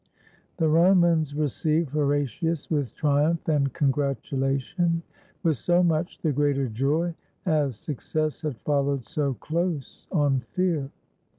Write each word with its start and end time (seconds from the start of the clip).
The 0.57 0.67
Romans 0.67 1.35
receive 1.35 1.89
Horatius 1.89 2.71
with 2.71 2.95
triumph 2.95 3.47
and 3.47 3.71
con 3.71 3.91
gratulation; 3.91 5.03
with 5.43 5.57
so 5.57 5.83
much 5.83 6.17
the 6.23 6.31
greater 6.31 6.67
joy, 6.67 7.13
as 7.45 7.75
success 7.77 8.41
had 8.41 8.57
followed 8.61 9.05
so 9.05 9.35
close 9.35 10.07
on 10.11 10.39
fear. 10.39 10.89